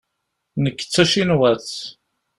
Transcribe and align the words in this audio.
Nekk 0.63 0.79
d 0.83 0.87
tacinwatt. 0.93 1.71